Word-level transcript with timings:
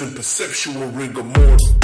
and 0.00 0.16
perceptual 0.16 0.86
rigor 0.88 1.22
mortis. 1.22 1.83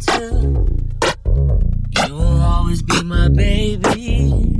shelter. 0.00 0.30
You 2.06 2.14
will 2.14 2.40
always 2.40 2.82
be 2.82 3.02
my 3.02 3.28
baby. 3.28 4.57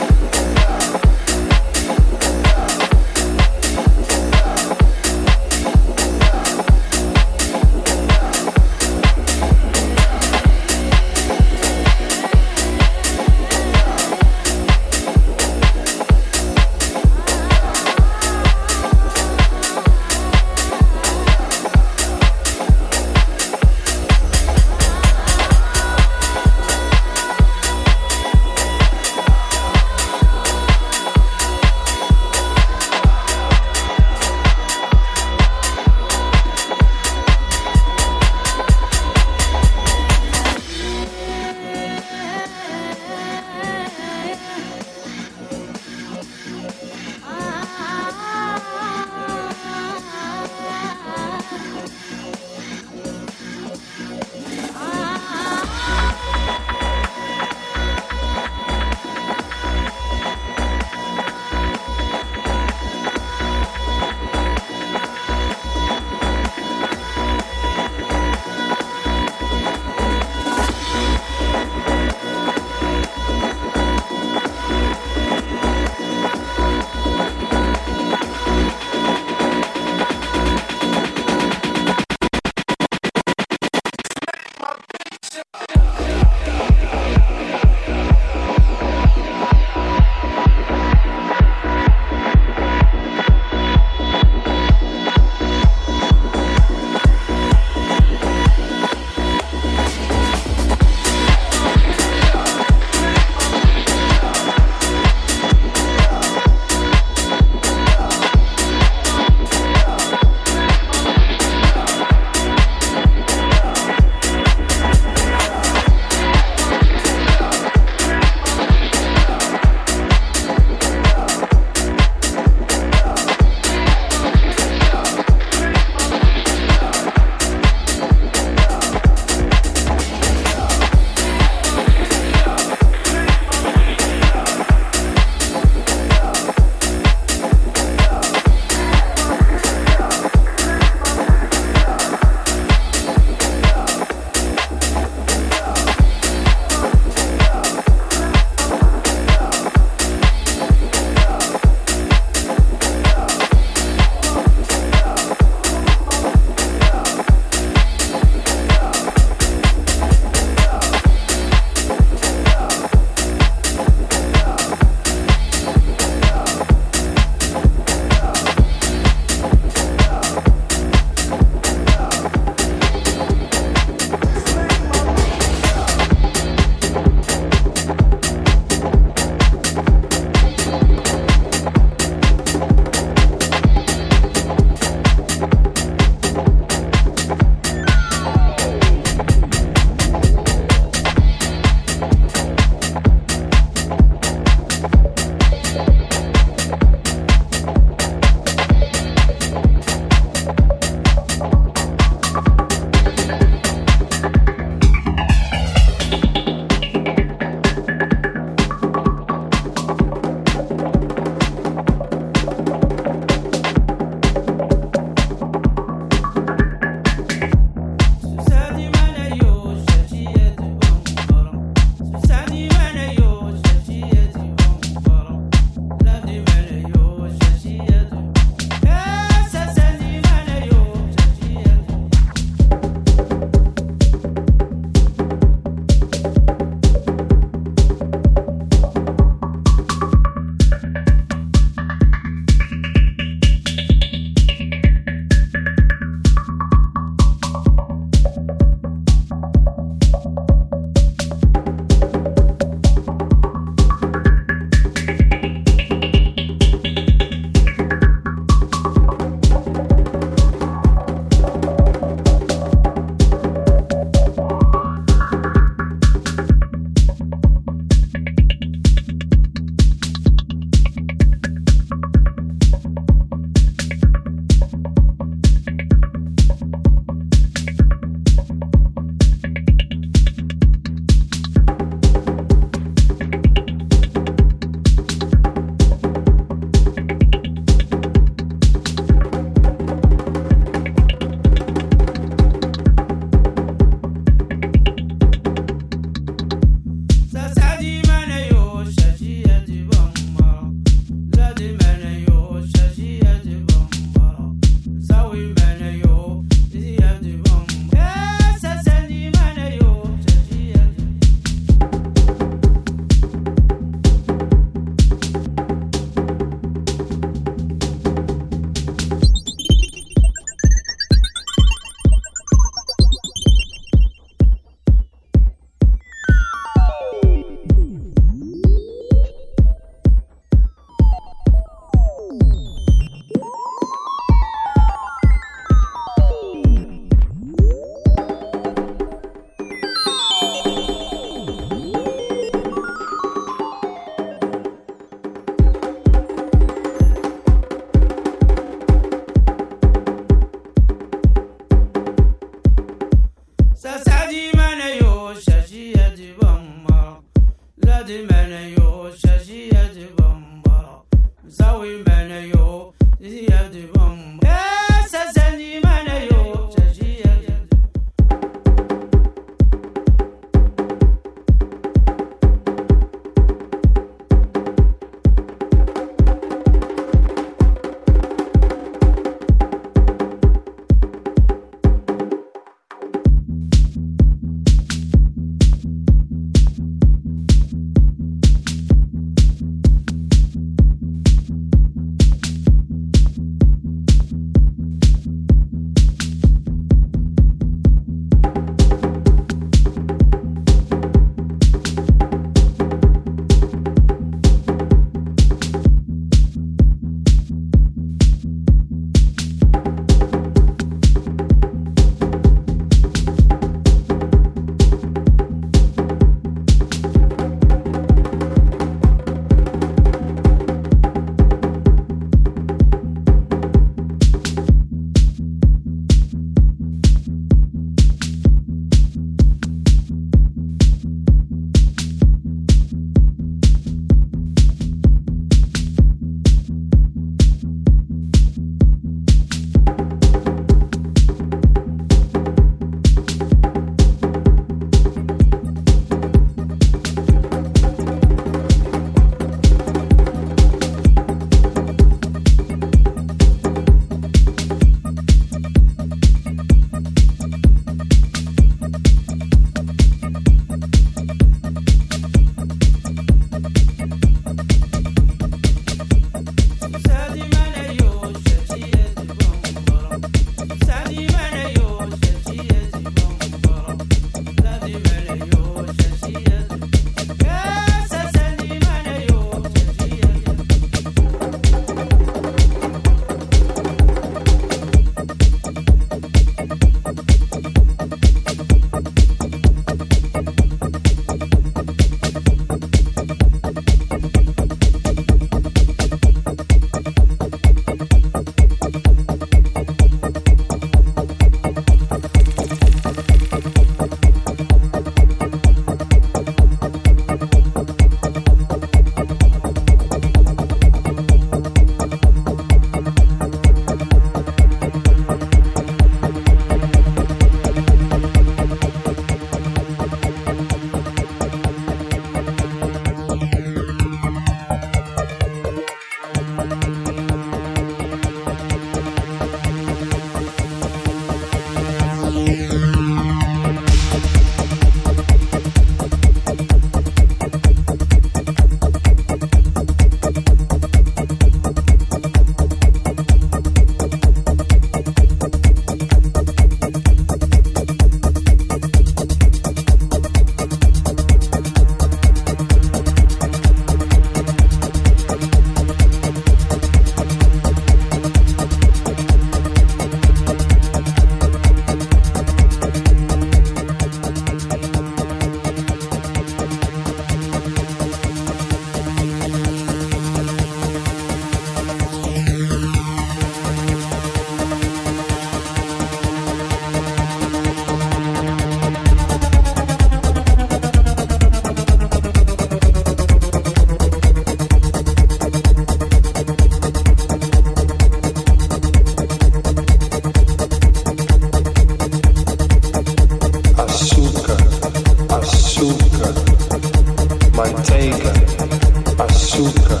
açúcar, 599.54 600.00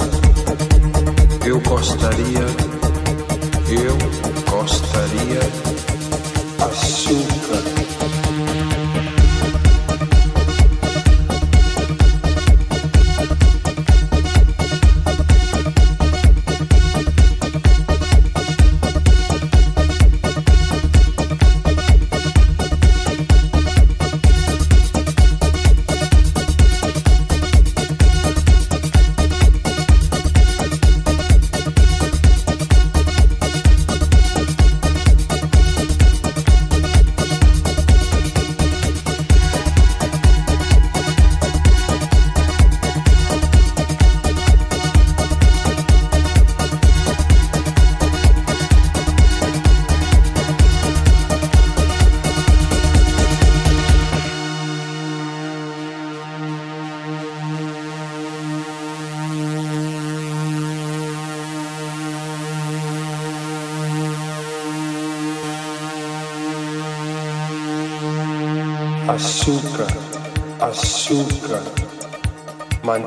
eu 1.46 1.60
gostaria 1.60 2.63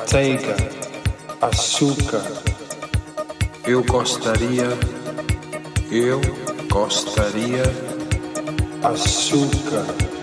manteiga, 0.08 0.56
açúcar. 1.42 2.24
Eu 3.66 3.84
gostaria, 3.84 4.70
eu 5.92 6.22
gostaria, 6.72 7.64
açúcar. 8.82 10.17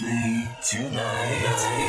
With 0.00 0.06
me 0.06 0.48
tonight. 0.62 1.86